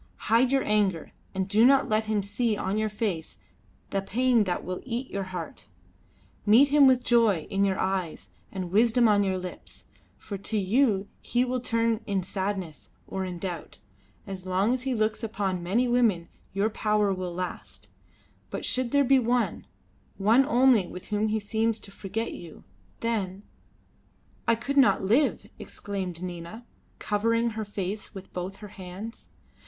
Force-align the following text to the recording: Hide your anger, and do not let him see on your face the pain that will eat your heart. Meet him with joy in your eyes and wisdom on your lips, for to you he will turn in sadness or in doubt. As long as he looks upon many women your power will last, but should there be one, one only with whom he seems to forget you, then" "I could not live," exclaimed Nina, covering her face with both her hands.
Hide 0.31 0.51
your 0.51 0.63
anger, 0.63 1.11
and 1.35 1.47
do 1.47 1.63
not 1.63 1.87
let 1.87 2.05
him 2.05 2.23
see 2.23 2.57
on 2.57 2.79
your 2.79 2.89
face 2.89 3.37
the 3.91 4.01
pain 4.01 4.45
that 4.45 4.63
will 4.65 4.81
eat 4.83 5.11
your 5.11 5.25
heart. 5.25 5.65
Meet 6.43 6.69
him 6.69 6.87
with 6.87 7.03
joy 7.03 7.45
in 7.51 7.63
your 7.63 7.77
eyes 7.77 8.31
and 8.51 8.71
wisdom 8.71 9.07
on 9.07 9.21
your 9.21 9.37
lips, 9.37 9.85
for 10.17 10.39
to 10.39 10.57
you 10.57 11.07
he 11.21 11.45
will 11.45 11.59
turn 11.59 12.01
in 12.07 12.23
sadness 12.23 12.89
or 13.05 13.23
in 13.23 13.37
doubt. 13.37 13.77
As 14.25 14.47
long 14.47 14.73
as 14.73 14.81
he 14.81 14.95
looks 14.95 15.21
upon 15.21 15.61
many 15.61 15.87
women 15.87 16.29
your 16.51 16.71
power 16.71 17.13
will 17.13 17.35
last, 17.35 17.87
but 18.49 18.65
should 18.65 18.89
there 18.89 19.03
be 19.03 19.19
one, 19.19 19.67
one 20.17 20.47
only 20.47 20.87
with 20.87 21.09
whom 21.09 21.27
he 21.27 21.39
seems 21.39 21.77
to 21.77 21.91
forget 21.91 22.33
you, 22.33 22.63
then" 23.01 23.43
"I 24.47 24.55
could 24.55 24.77
not 24.77 25.03
live," 25.03 25.47
exclaimed 25.59 26.23
Nina, 26.23 26.65
covering 26.97 27.51
her 27.51 27.65
face 27.65 28.15
with 28.15 28.33
both 28.33 28.55
her 28.55 28.69
hands. 28.69 29.27